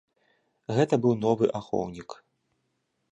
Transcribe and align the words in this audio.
Гэта 0.77 0.99
быў 1.03 1.13
новы 1.25 1.45
ахоўнік. 1.59 2.09